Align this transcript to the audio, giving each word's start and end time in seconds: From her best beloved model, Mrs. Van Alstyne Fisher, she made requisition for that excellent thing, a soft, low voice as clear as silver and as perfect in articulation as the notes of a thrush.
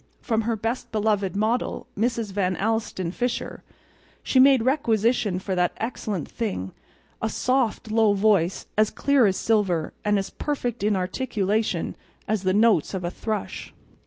From 0.19 0.41
her 0.49 0.55
best 0.55 0.91
beloved 0.91 1.35
model, 1.35 1.85
Mrs. 1.95 2.31
Van 2.31 2.55
Alstyne 2.55 3.11
Fisher, 3.11 3.61
she 4.23 4.39
made 4.39 4.63
requisition 4.63 5.37
for 5.37 5.53
that 5.53 5.73
excellent 5.77 6.27
thing, 6.27 6.71
a 7.21 7.29
soft, 7.29 7.91
low 7.91 8.13
voice 8.13 8.65
as 8.75 8.89
clear 8.89 9.27
as 9.27 9.37
silver 9.37 9.93
and 10.03 10.17
as 10.17 10.31
perfect 10.31 10.81
in 10.81 10.95
articulation 10.95 11.95
as 12.27 12.41
the 12.41 12.51
notes 12.51 12.95
of 12.95 13.03
a 13.03 13.11
thrush. 13.11 13.75